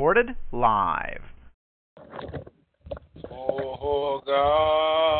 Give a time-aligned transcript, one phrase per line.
[0.00, 1.20] Recorded live.
[3.30, 5.19] Oh God,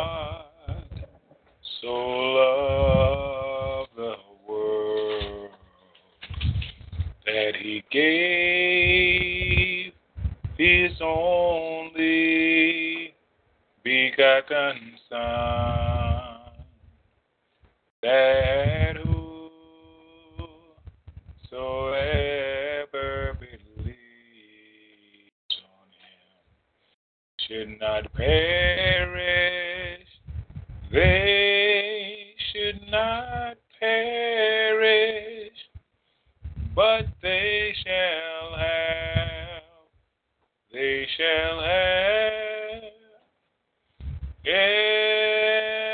[41.17, 42.83] shall have.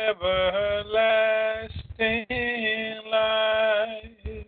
[0.09, 2.27] Everlasting
[3.11, 4.47] life.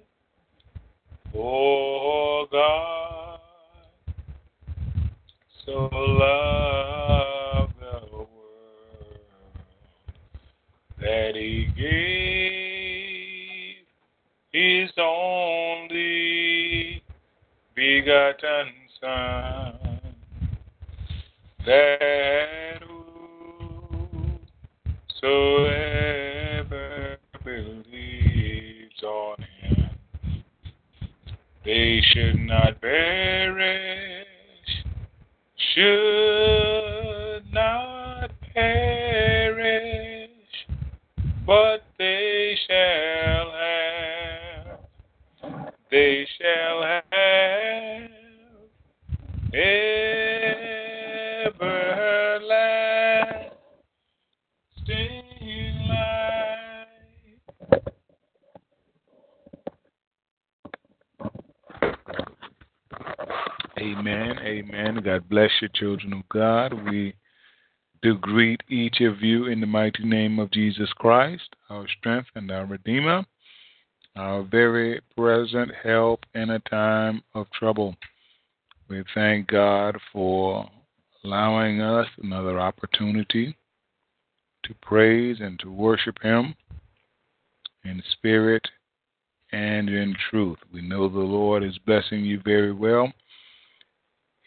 [1.35, 3.41] Oh God,
[5.67, 8.31] so loved the world
[11.01, 13.85] that He gave
[14.53, 17.03] His only
[17.75, 20.01] begotten Son,
[21.65, 22.83] that
[25.21, 29.91] whosoever believes on Him,
[31.79, 34.27] they should not perish,
[35.75, 36.68] should
[65.59, 66.73] God bless you, children of God.
[66.91, 67.15] We
[68.03, 72.51] do greet each of you in the mighty name of Jesus Christ, our strength and
[72.51, 73.25] our Redeemer,
[74.17, 77.97] our very present help in a time of trouble.
[78.89, 80.69] We thank God for
[81.25, 83.57] allowing us another opportunity
[84.65, 86.55] to praise and to worship Him
[87.85, 88.67] in spirit
[89.53, 90.59] and in truth.
[90.73, 93.13] We know the Lord is blessing you very well.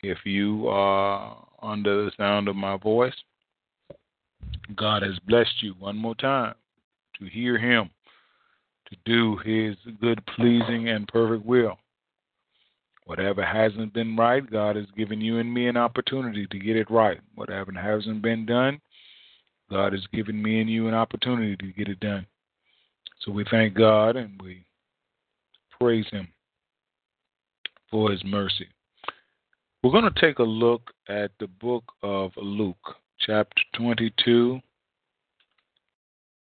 [0.04, 3.14] If you are under the sound of my voice,
[4.76, 6.56] God has blessed you one more time
[7.20, 7.90] to hear Him,
[8.90, 11.78] to do His good, pleasing, and perfect will.
[13.06, 16.90] Whatever hasn't been right, God has given you and me an opportunity to get it
[16.90, 17.20] right.
[17.36, 18.82] Whatever hasn't been done,
[19.70, 22.26] God has given me and you an opportunity to get it done.
[23.20, 24.66] So we thank God and we
[25.80, 26.28] praise Him
[27.92, 28.68] for His mercy.
[29.84, 34.60] We're going to take a look at the book of Luke, chapter 22,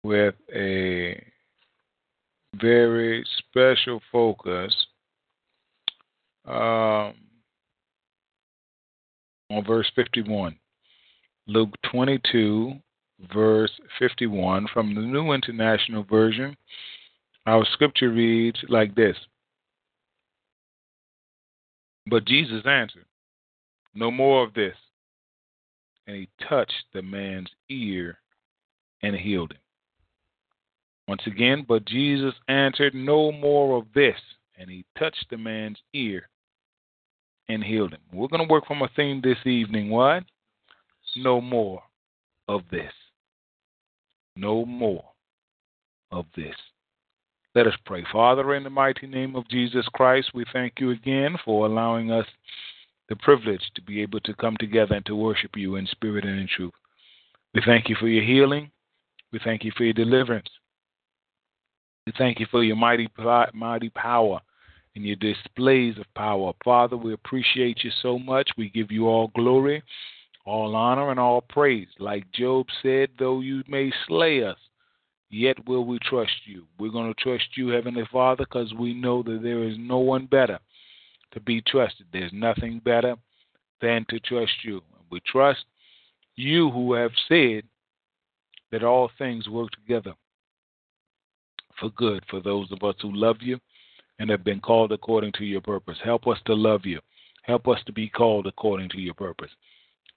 [0.04, 1.20] with a
[2.62, 4.72] very special focus
[6.46, 7.16] um,
[9.50, 10.56] on verse 51.
[11.48, 12.74] Luke 22,
[13.34, 16.56] verse 51 from the New International Version.
[17.48, 19.18] Our scripture reads like this
[22.06, 23.06] But Jesus answered,
[23.94, 24.76] No more of this.
[26.08, 28.18] And he touched the man's ear
[29.02, 29.60] and healed him.
[31.08, 34.18] Once again, but Jesus answered, No more of this.
[34.58, 36.30] And he touched the man's ear
[37.50, 38.02] and healed him.
[38.12, 39.90] We're going to work from a theme this evening.
[39.90, 40.24] What?
[41.18, 41.82] No more
[42.48, 42.92] of this.
[44.36, 45.04] No more
[46.12, 46.56] of this.
[47.56, 48.04] Let us pray.
[48.12, 52.26] Father, in the mighty name of Jesus Christ, we thank you again for allowing us
[53.14, 56.40] the privilege to be able to come together and to worship you in spirit and
[56.40, 56.74] in truth.
[57.54, 58.72] We thank you for your healing.
[59.32, 60.50] We thank you for your deliverance.
[62.08, 63.08] We thank you for your mighty,
[63.54, 64.40] mighty power
[64.96, 66.54] and your displays of power.
[66.66, 68.50] Father, we appreciate you so much.
[68.58, 69.84] We give you all glory,
[70.46, 71.88] all honor, and all praise.
[72.00, 74.58] Like Job said, though you may slay us,
[75.30, 76.66] yet will we trust you.
[76.80, 80.26] We're going to trust you, Heavenly Father, because we know that there is no one
[80.26, 80.60] better
[81.34, 82.06] to be trusted.
[82.14, 83.16] There's nothing better
[83.82, 84.82] than to trust you.
[85.12, 85.66] We trust
[86.36, 87.64] you who have said
[88.72, 90.14] that all things work together
[91.80, 93.60] for good for those of us who love you
[94.20, 95.98] and have been called according to your purpose.
[96.04, 97.00] Help us to love you.
[97.44, 99.50] Help us to be called according to your purpose.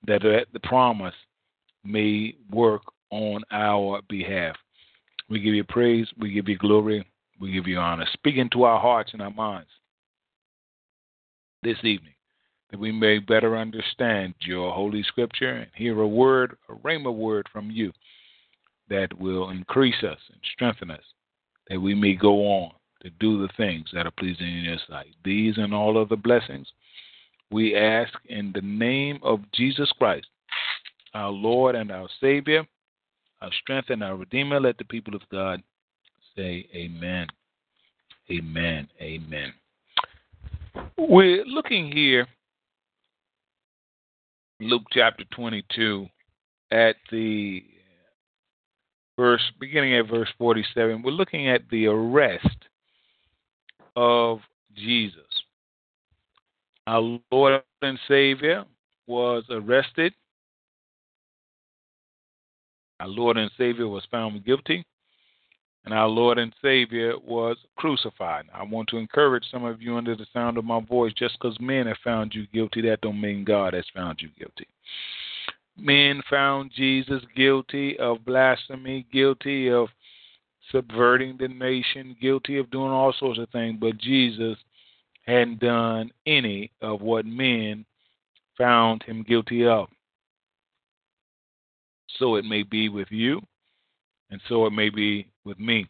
[0.06, 0.22] That
[0.52, 1.14] the promise
[1.84, 4.56] may work on our behalf.
[5.28, 7.04] We give you praise, we give you glory,
[7.40, 8.06] we give you honor.
[8.12, 9.70] Speak into our hearts and our minds
[11.62, 12.12] this evening
[12.70, 17.46] that we may better understand your holy scripture and hear a word, a rhema word
[17.52, 17.92] from you
[18.88, 21.02] that will increase us and strengthen us,
[21.68, 22.72] that we may go on
[23.02, 25.14] to do the things that are pleasing in your sight.
[25.24, 26.66] These and all other blessings
[27.50, 30.26] we ask in the name of Jesus Christ,
[31.14, 32.66] our Lord and our Savior,
[33.40, 34.60] our strength and our Redeemer.
[34.60, 35.62] Let the people of God
[36.34, 37.28] say, Amen.
[38.30, 38.88] Amen.
[39.00, 39.52] Amen.
[40.98, 42.26] We're looking here,
[44.60, 46.06] Luke chapter 22,
[46.70, 47.64] at the
[49.16, 51.02] verse, beginning at verse 47.
[51.02, 52.56] We're looking at the arrest
[53.94, 54.40] of
[54.74, 55.22] Jesus.
[56.86, 58.64] Our Lord and Savior
[59.06, 60.12] was arrested.
[63.00, 64.84] Our Lord and Savior was found guilty
[65.86, 68.46] and our Lord and Savior was crucified.
[68.52, 71.56] I want to encourage some of you under the sound of my voice, just because
[71.60, 74.66] men have found you guilty, that don't mean God has found you guilty.
[75.78, 79.86] Men found Jesus guilty of blasphemy, guilty of
[80.72, 84.58] subverting the nation, guilty of doing all sorts of things, but Jesus
[85.24, 87.84] hadn't done any of what men
[88.58, 89.86] found him guilty of.
[92.18, 93.40] So it may be with you,
[94.30, 95.88] and so it may be with me.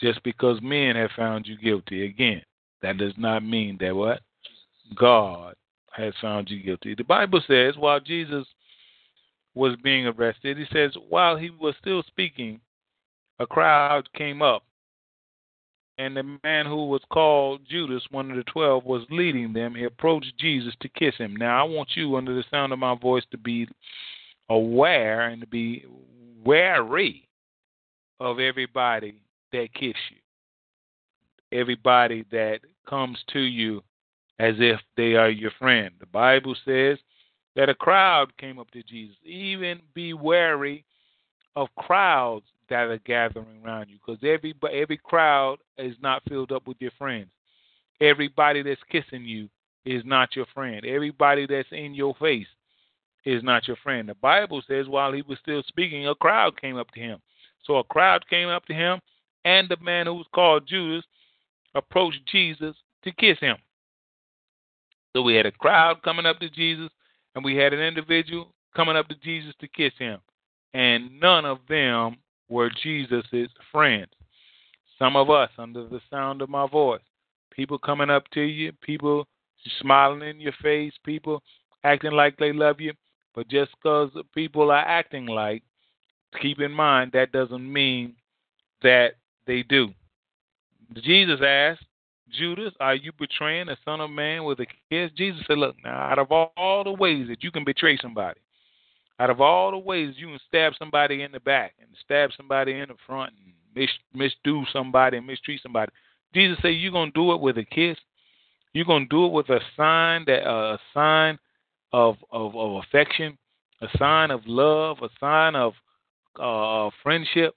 [0.00, 2.42] Just because men have found you guilty, again,
[2.82, 4.20] that does not mean that what?
[4.96, 5.54] God
[5.92, 6.94] has found you guilty.
[6.94, 8.46] The Bible says while Jesus
[9.54, 12.60] was being arrested, he says, while he was still speaking,
[13.40, 14.62] a crowd came up,
[15.98, 19.74] and the man who was called Judas, one of the twelve, was leading them.
[19.74, 21.34] He approached Jesus to kiss him.
[21.34, 23.66] Now, I want you, under the sound of my voice, to be
[24.48, 25.84] aware and to be
[26.44, 27.27] wary
[28.20, 29.20] of everybody
[29.52, 33.82] that kiss you, everybody that comes to you
[34.38, 35.90] as if they are your friend.
[35.98, 36.98] The Bible says
[37.56, 39.16] that a crowd came up to Jesus.
[39.24, 40.84] Even be wary
[41.56, 46.66] of crowds that are gathering around you because every, every crowd is not filled up
[46.66, 47.30] with your friends.
[48.00, 49.48] Everybody that's kissing you
[49.84, 50.84] is not your friend.
[50.84, 52.46] Everybody that's in your face
[53.24, 54.08] is not your friend.
[54.08, 57.18] The Bible says while he was still speaking, a crowd came up to him.
[57.68, 58.98] So a crowd came up to him,
[59.44, 61.04] and the man who was called Judas
[61.74, 62.74] approached Jesus
[63.04, 63.56] to kiss him.
[65.14, 66.90] So we had a crowd coming up to Jesus,
[67.34, 70.18] and we had an individual coming up to Jesus to kiss him.
[70.72, 72.16] And none of them
[72.48, 73.24] were Jesus'
[73.70, 74.08] friends.
[74.98, 77.02] Some of us, under the sound of my voice,
[77.50, 79.26] people coming up to you, people
[79.80, 81.42] smiling in your face, people
[81.84, 82.94] acting like they love you,
[83.34, 85.62] but just because people are acting like
[86.40, 88.14] keep in mind that doesn't mean
[88.82, 89.14] that
[89.46, 89.88] they do.
[90.94, 91.84] Jesus asked
[92.30, 95.10] Judas, Are you betraying the Son of Man with a kiss?
[95.16, 98.40] Jesus said, Look, now, out of all, all the ways that you can betray somebody,
[99.18, 102.72] out of all the ways you can stab somebody in the back and stab somebody
[102.78, 105.92] in the front and mis- misdo somebody and mistreat somebody,
[106.34, 107.96] Jesus said, You're going to do it with a kiss?
[108.72, 111.38] You're going to do it with a sign that uh, a sign
[111.92, 113.38] of, of of affection,
[113.80, 115.72] a sign of love, a sign of
[116.38, 117.54] uh, friendship,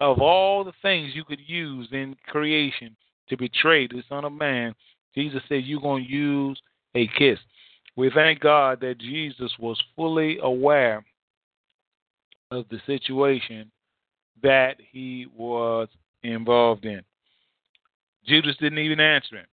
[0.00, 2.96] of all the things you could use in creation
[3.28, 4.74] to betray the Son of Man,
[5.14, 6.60] Jesus said you're going to use
[6.94, 7.38] a kiss.
[7.96, 11.04] We thank God that Jesus was fully aware
[12.50, 13.70] of the situation
[14.42, 15.88] that he was
[16.22, 17.02] involved in.
[18.26, 19.46] Judas didn't even answer him.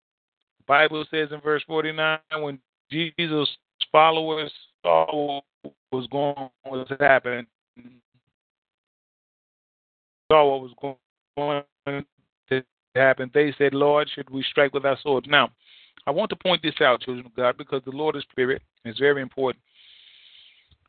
[0.58, 2.58] The Bible says in verse 49 when
[2.90, 3.48] Jesus'
[3.90, 4.52] followers
[4.82, 7.46] saw what was going on, what to happen,
[10.30, 10.96] saw what was
[11.36, 11.64] going
[12.48, 12.64] to
[12.94, 15.26] happen, they said, Lord, should we strike with our swords?
[15.28, 15.50] Now,
[16.06, 18.62] I want to point this out, children of God, because the Lord is spirit.
[18.84, 19.62] It's very important.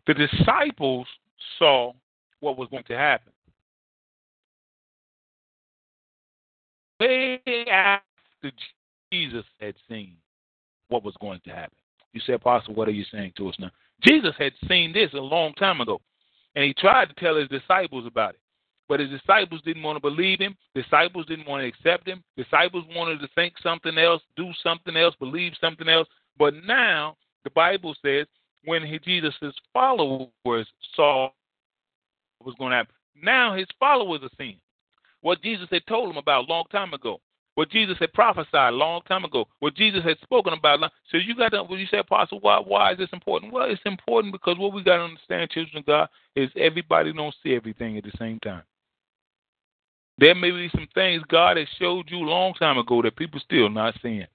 [0.07, 1.07] The disciples
[1.57, 1.93] saw
[2.41, 3.31] what was going to happen.
[6.99, 8.51] Way after
[9.11, 10.15] Jesus had seen
[10.89, 11.77] what was going to happen.
[12.13, 13.71] You say, Apostle, what are you saying to us now?
[14.01, 15.99] Jesus had seen this a long time ago,
[16.55, 18.39] and he tried to tell his disciples about it.
[18.87, 20.55] But his disciples didn't want to believe him.
[20.75, 22.23] Disciples didn't want to accept him.
[22.37, 26.07] Disciples wanted to think something else, do something else, believe something else.
[26.37, 28.27] But now the Bible says
[28.65, 29.33] when he, Jesus'
[29.73, 31.29] followers saw
[32.39, 34.59] what was going to happen, now his followers are seeing
[35.21, 37.19] what Jesus had told them about a long time ago
[37.55, 40.79] what Jesus had prophesied a long time ago, what Jesus had spoken about.
[41.09, 43.53] So you got to, when you say, Apostle, why, why is this important?
[43.53, 47.35] Well, it's important because what we got to understand, children of God, is everybody don't
[47.41, 48.63] see everything at the same time.
[50.17, 53.39] There may be some things God has showed you a long time ago that people
[53.39, 54.27] still not seeing.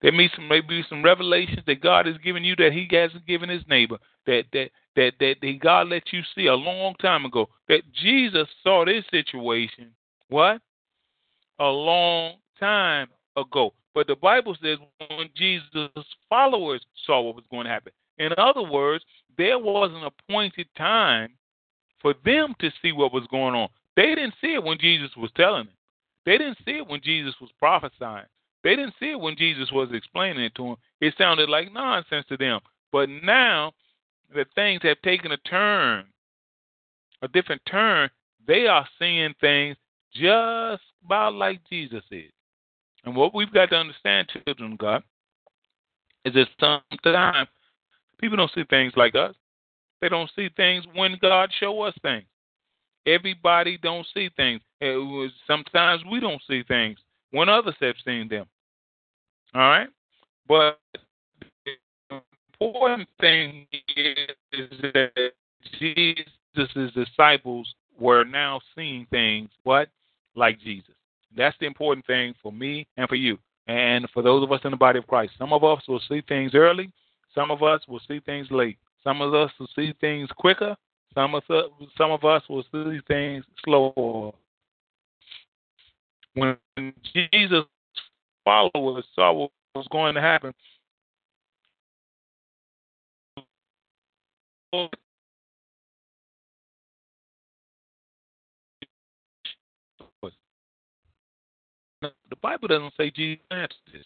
[0.00, 3.48] There may some maybe some revelations that God has given you that He hasn't given
[3.48, 3.98] His neighbor.
[4.26, 7.48] That that that that, that God let you see a long time ago.
[7.68, 9.92] That Jesus saw this situation.
[10.28, 10.60] What?
[11.58, 13.72] a long time ago.
[13.94, 14.78] But the Bible says
[15.16, 17.92] when Jesus' followers saw what was going to happen.
[18.18, 19.04] In other words,
[19.38, 21.30] there was an appointed time
[22.00, 23.68] for them to see what was going on.
[23.96, 25.74] They didn't see it when Jesus was telling them.
[26.24, 28.26] They didn't see it when Jesus was prophesying.
[28.64, 30.76] They didn't see it when Jesus was explaining it to them.
[31.00, 32.60] It sounded like nonsense to them.
[32.92, 33.72] But now
[34.34, 36.04] that things have taken a turn,
[37.22, 38.08] a different turn,
[38.46, 39.76] they are seeing things
[40.14, 42.30] just about like Jesus is.
[43.04, 45.02] And what we've got to understand, children of God,
[46.24, 47.48] is that sometimes
[48.20, 49.34] people don't see things like us.
[50.00, 52.24] They don't see things when God show us things.
[53.06, 54.60] Everybody don't see things.
[54.80, 56.98] Eh, Was, Sometimes we don't see things
[57.30, 58.46] when others have seen them.
[59.54, 59.88] All right?
[60.48, 60.78] But
[62.10, 62.20] the
[62.60, 63.66] important thing
[63.96, 65.32] is that
[65.78, 69.88] Jesus' disciples were now seeing things, what?
[70.34, 70.94] like Jesus.
[71.36, 73.38] That's the important thing for me and for you.
[73.66, 76.22] And for those of us in the body of Christ, some of us will see
[76.26, 76.90] things early,
[77.34, 78.78] some of us will see things late.
[79.04, 80.76] Some of us will see things quicker,
[81.14, 81.42] some of
[81.96, 84.32] some of us will see things slower.
[86.34, 86.56] When
[87.14, 87.64] Jesus'
[88.44, 90.54] followers saw what was going to happen,
[102.30, 104.04] The Bible doesn't say Jesus answered this.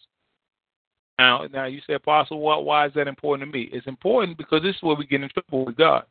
[1.19, 3.71] Now, now you say, Apostle, why is that important to me?
[3.73, 6.05] It's important because this is where we get in trouble with God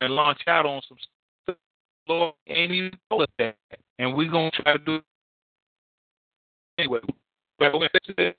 [0.00, 0.98] and launch out on some
[1.44, 1.56] stuff.
[2.08, 3.56] Lord ain't even told us that,
[3.98, 5.04] and we're gonna try to do it
[6.78, 7.00] anyway.
[7.58, 7.88] But when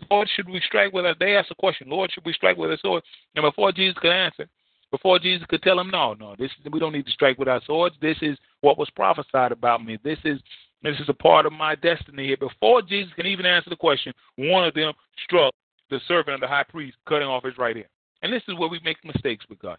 [0.09, 1.15] Lord, should we strike with us?
[1.19, 3.03] They asked the question, Lord, should we strike with our sword?
[3.35, 4.47] And before Jesus could answer,
[4.91, 7.61] before Jesus could tell them, no, no, this we don't need to strike with our
[7.65, 7.95] swords.
[8.01, 9.99] This is what was prophesied about me.
[10.03, 10.39] This is
[10.81, 12.37] this is a part of my destiny here.
[12.37, 14.93] Before Jesus can even answer the question, one of them
[15.25, 15.53] struck
[15.89, 17.89] the servant of the high priest, cutting off his right ear.
[18.21, 19.77] And this is where we make mistakes with God.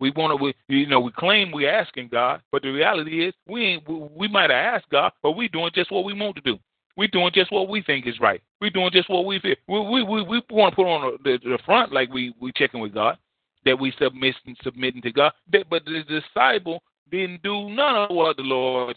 [0.00, 3.34] We want to, we, you know, we claim we're asking God, but the reality is
[3.46, 3.88] we ain't.
[3.88, 6.58] We, might have asked God, but we're doing just what we want to do.
[6.96, 8.42] We're doing just what we think is right.
[8.60, 9.54] We're doing just what we feel.
[9.68, 12.80] We we we, we want to put on the, the front like we we checking
[12.80, 13.16] with God,
[13.64, 15.32] that we submitting submitting to God.
[15.50, 18.96] But the disciple didn't do none of what the Lord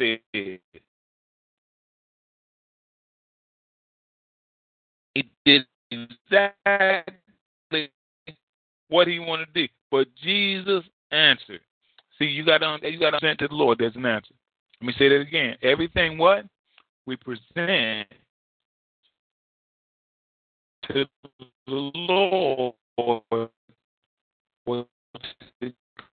[0.00, 0.20] said.
[5.14, 7.90] He did exactly
[8.88, 9.68] what he wanted to do.
[9.90, 11.60] But Jesus answered.
[12.18, 13.78] See, you got to you got to present to the Lord.
[13.78, 14.34] There's an answer.
[14.80, 15.56] Let me say that again.
[15.62, 16.44] Everything what
[17.06, 18.08] we present
[20.88, 21.04] to
[21.66, 22.74] the Lord,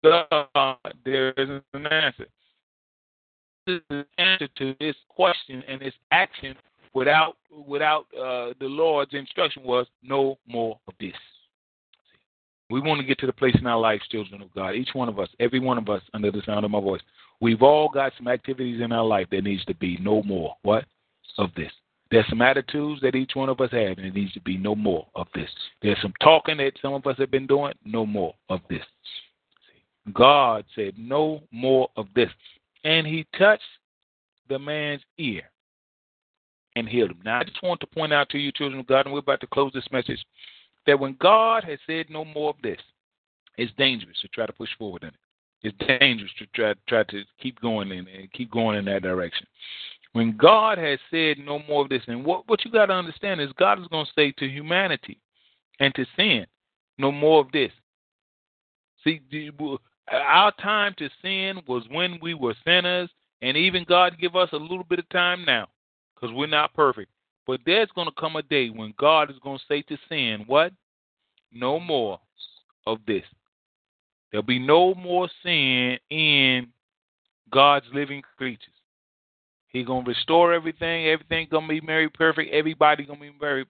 [0.04, 2.26] God, there is an answer
[3.88, 6.54] the answer to this question and this action
[6.94, 11.12] without without uh, the Lord's instruction was no more of this.
[12.70, 14.74] We want to get to the place in our lives, children of God.
[14.74, 17.00] Each one of us, every one of us, under the sound of my voice,
[17.40, 20.54] we've all got some activities in our life that needs to be no more.
[20.62, 20.84] What
[21.38, 21.72] of this?
[22.10, 24.74] There's some attitudes that each one of us have, and it needs to be no
[24.74, 25.50] more of this.
[25.82, 28.84] There's some talking that some of us have been doing, no more of this.
[30.12, 32.30] God said, no more of this
[32.84, 33.62] and he touched
[34.48, 35.42] the man's ear
[36.76, 37.20] and healed him.
[37.24, 39.40] Now, I just want to point out to you, children of God, and we're about
[39.40, 40.18] to close this message,
[40.88, 42.80] that when God has said no more of this,
[43.58, 45.14] it's dangerous to try to push forward in it.
[45.62, 49.46] It's dangerous to try try to keep going in and keep going in that direction.
[50.14, 53.40] When God has said no more of this, and what what you got to understand
[53.40, 55.20] is God is going to say to humanity
[55.78, 56.46] and to sin,
[56.96, 57.72] no more of this.
[59.04, 59.20] See,
[60.10, 63.10] our time to sin was when we were sinners,
[63.42, 65.68] and even God give us a little bit of time now,
[66.14, 67.10] because we're not perfect.
[67.48, 70.44] But there's going to come a day when God is going to say to sin,
[70.46, 70.72] "What?
[71.50, 72.20] No more
[72.86, 73.24] of this.
[74.30, 76.68] There'll be no more sin in
[77.50, 78.74] God's living creatures.
[79.68, 81.06] He's gonna restore everything.
[81.06, 82.52] Everything gonna be made perfect.
[82.52, 83.64] Everybody gonna be very,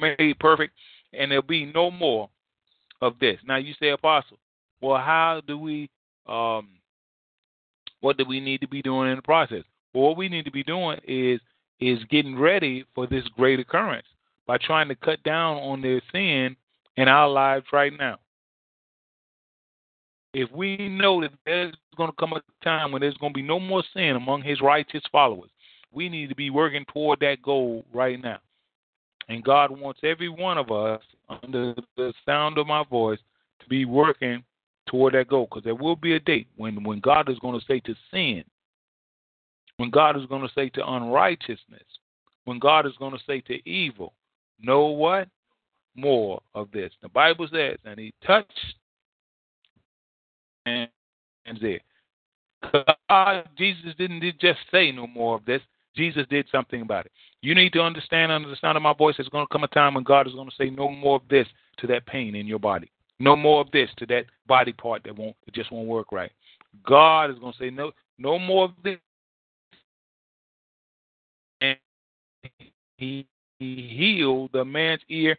[0.00, 0.74] made perfect,
[1.12, 2.28] and there'll be no more
[3.00, 3.38] of this.
[3.46, 4.38] Now you say, Apostle,
[4.80, 5.88] well, how do we?
[6.26, 6.68] Um,
[8.00, 9.64] what do we need to be doing in the process?
[9.92, 11.40] Well, what we need to be doing is
[11.80, 14.06] is getting ready for this great occurrence
[14.46, 16.56] by trying to cut down on their sin
[16.96, 18.18] in our lives right now.
[20.32, 23.42] If we know that there's going to come a time when there's going to be
[23.42, 25.50] no more sin among his righteous followers,
[25.92, 28.38] we need to be working toward that goal right now.
[29.28, 31.00] And God wants every one of us,
[31.42, 33.20] under the sound of my voice,
[33.60, 34.42] to be working
[34.86, 35.46] toward that goal.
[35.48, 38.44] Because there will be a date when, when God is going to say to sin,
[39.76, 41.82] when God is going to say to unrighteousness,
[42.44, 44.14] when God is going to say to evil,
[44.60, 45.28] know what?
[45.96, 46.92] More of this.
[47.02, 48.74] The Bible says, and he touched
[50.66, 50.88] and
[51.60, 51.80] there.
[53.08, 55.60] God, Jesus didn't just say no more of this.
[55.96, 57.12] Jesus did something about it.
[57.40, 59.68] You need to understand under the sound of my voice, there's going to come a
[59.68, 61.46] time when God is going to say no more of this
[61.78, 62.90] to that pain in your body.
[63.20, 66.32] No more of this to that body part that won't that just won't work right.
[66.84, 68.98] God is going to say no no more of this.
[72.96, 73.26] He,
[73.58, 75.36] he healed the man's ear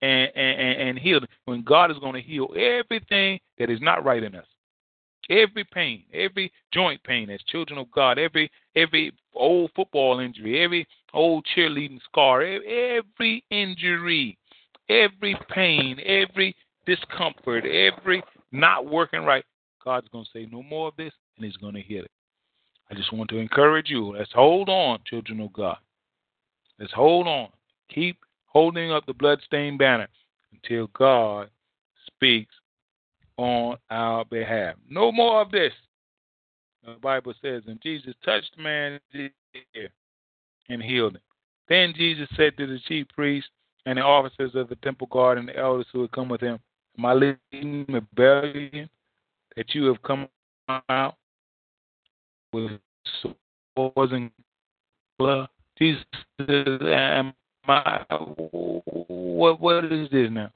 [0.00, 1.26] and, and, and healed.
[1.44, 4.46] When God is going to heal everything that is not right in us.
[5.30, 10.86] Every pain, every joint pain as children of God, every every old football injury, every
[11.14, 14.36] old cheerleading scar, every injury,
[14.88, 16.56] every pain, every
[16.86, 19.44] discomfort, every not working right,
[19.84, 22.10] God's going to say no more of this and He's going to heal it.
[22.90, 24.16] I just want to encourage you.
[24.16, 25.78] Let's hold on, children of God.
[26.78, 27.48] Let's hold on.
[27.92, 30.08] Keep holding up the bloodstained banner
[30.52, 31.48] until God
[32.06, 32.54] speaks
[33.36, 34.76] on our behalf.
[34.88, 35.72] No more of this.
[36.84, 39.00] The Bible says, and Jesus touched the
[40.68, 41.20] and healed him.
[41.68, 43.50] Then Jesus said to the chief priests
[43.86, 46.58] and the officers of the temple guard and the elders who had come with him,
[46.98, 48.90] Am I leading rebellion
[49.56, 50.28] that you have come
[50.88, 51.16] out
[52.52, 52.72] with
[53.22, 54.30] swords and
[55.18, 55.48] blood?
[55.78, 56.04] Jesus
[56.38, 57.32] am
[57.66, 60.50] I, what, what is this now?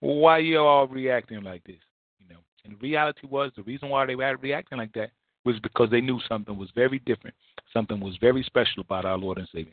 [0.00, 1.76] why are you all reacting like this?
[2.20, 5.10] You know, and the reality was the reason why they were reacting like that
[5.44, 7.34] was because they knew something was very different,
[7.72, 9.72] something was very special about our Lord and Savior.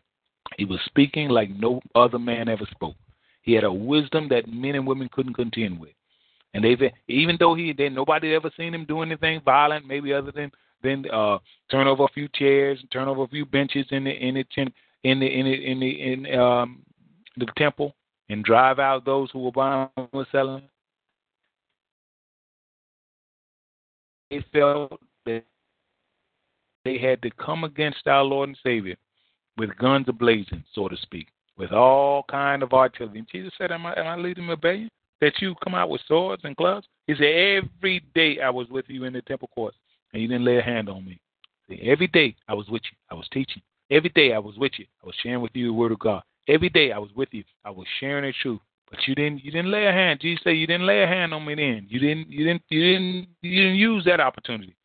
[0.58, 2.96] He was speaking like no other man ever spoke.
[3.42, 5.92] He had a wisdom that men and women couldn't contend with.
[6.54, 10.32] And they've even though he then nobody ever seen him do anything violent, maybe other
[10.32, 10.52] than
[10.86, 14.12] than uh, turn over a few chairs, and turn over a few benches in the
[14.12, 14.46] in the
[15.04, 16.84] in the in the in the in um,
[17.38, 17.94] the temple
[18.30, 20.64] and drive out those who were buying and selling.
[24.32, 25.44] They felt that
[26.84, 28.96] they had to come against our Lord and Savior
[29.58, 33.20] with guns ablazing, so to speak, with all kind of artillery.
[33.20, 34.90] And Jesus said, "Am I, am I leading rebellion?
[35.22, 38.86] That you come out with swords and clubs?" He said, "Every day I was with
[38.88, 39.78] you in the temple courts,
[40.16, 41.20] and you didn't lay a hand on me.
[41.84, 42.98] Every day I was with you.
[43.12, 43.62] I was teaching.
[43.92, 44.86] Every day I was with you.
[45.04, 46.24] I was sharing with you the word of God.
[46.48, 47.44] Every day I was with you.
[47.66, 48.62] I was sharing the truth.
[48.90, 50.22] But you didn't you didn't lay a hand.
[50.22, 51.86] Jesus said you didn't lay a hand on me then.
[51.90, 54.78] You didn't you didn't you didn't you didn't use that opportunity.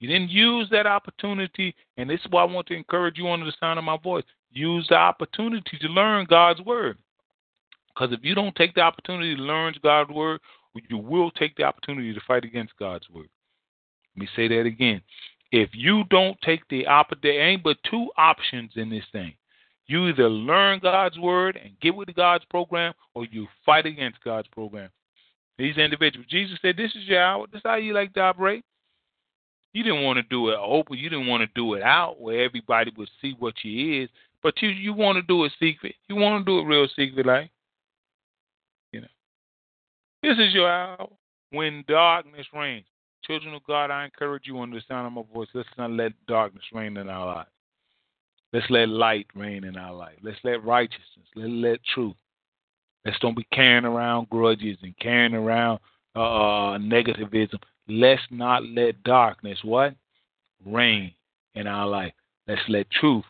[0.00, 3.44] You didn't use that opportunity, and this is why I want to encourage you under
[3.44, 4.24] the sound of my voice.
[4.50, 6.96] Use the opportunity to learn God's word.
[7.88, 10.40] Because if you don't take the opportunity to learn God's word,
[10.88, 13.28] you will take the opportunity to fight against God's word.
[14.16, 15.00] Let me say that again.
[15.50, 19.34] If you don't take the opportunity, there ain't but two options in this thing.
[19.86, 24.48] You either learn God's word and get with God's program, or you fight against God's
[24.48, 24.90] program.
[25.58, 27.46] These individuals, Jesus said, "This is your hour.
[27.46, 28.64] This is how you like to operate."
[29.74, 30.98] You didn't want to do it open.
[30.98, 34.10] You didn't want to do it out where everybody would see what you is.
[34.42, 35.94] But you you want to do it secret.
[36.08, 37.50] You want to do it real secret, like
[38.92, 39.08] you know.
[40.22, 41.08] This is your hour
[41.50, 42.86] when darkness reigns.
[43.24, 45.48] Children of God, I encourage you under the sound of my voice.
[45.54, 47.50] Let's not let darkness reign in our lives.
[48.52, 50.16] Let's let light reign in our life.
[50.22, 51.26] Let's let righteousness.
[51.34, 52.16] Let's let truth.
[53.04, 55.80] Let's don't be carrying around grudges and carrying around
[56.14, 57.58] uh, negativism.
[57.88, 59.94] Let's not let darkness what
[60.64, 61.12] reign
[61.54, 62.12] in our life.
[62.46, 63.24] Let's let truth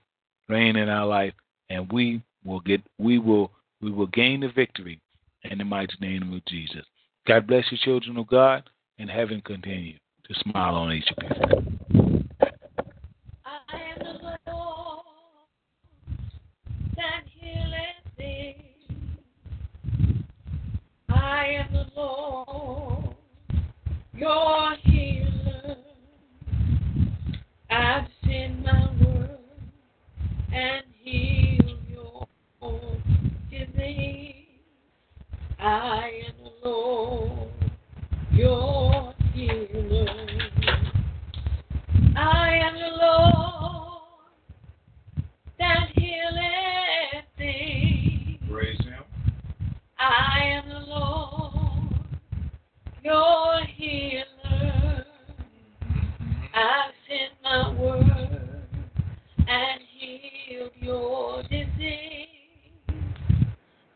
[0.48, 1.34] reign in our life,
[1.70, 2.82] and we will get.
[2.98, 3.50] We will.
[3.80, 5.00] We will gain the victory
[5.44, 6.84] in the mighty name of Jesus.
[7.26, 8.62] God bless you, children of God,
[9.02, 12.24] and heaven continue to smile on each of you.
[21.08, 23.16] I am the Lord,
[24.14, 24.76] your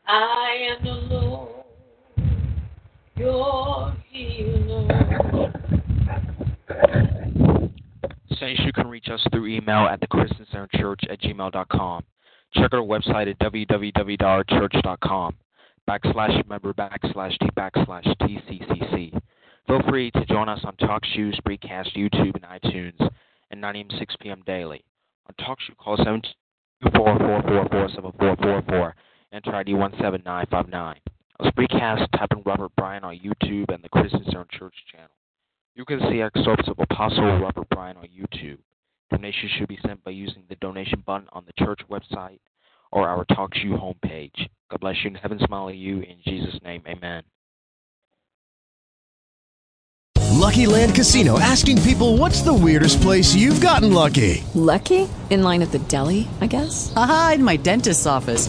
[0.09, 1.65] I am the Lord,
[3.17, 5.53] your healer.
[8.39, 12.05] Saints, you can reach us through email at thechristiancenterchurch at gmail.com.
[12.55, 15.35] Check our website at www.church.com
[15.89, 19.21] backslash member backslash t backslash tccc.
[19.67, 23.01] Feel free to join us on TalkShoe, Spreecast, YouTube, and iTunes
[23.51, 23.89] at 9 a.m.
[23.99, 24.43] 6 p.m.
[24.47, 24.85] daily.
[25.29, 28.95] On TalkShoe, call 724
[29.33, 30.97] enter ID 17959.
[31.39, 35.11] On Spreecast, type in Robert Bryan on YouTube and the Christian Center Church channel.
[35.75, 38.59] You can see excerpts of Apostle Robert Bryan on YouTube.
[39.11, 42.41] Donations should be sent by using the donation button on the church website
[42.91, 44.49] or our TalkShoe homepage.
[44.71, 46.01] God bless you and heaven smile on you.
[46.01, 47.23] In Jesus' name, amen.
[50.33, 54.45] Lucky Land Casino asking people what's the weirdest place you've gotten lucky?
[54.55, 55.09] Lucky?
[55.29, 56.93] In line at the deli, I guess?
[56.95, 58.49] Aha, in my dentist's office.